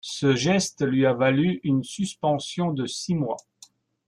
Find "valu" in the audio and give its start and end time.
1.13-1.59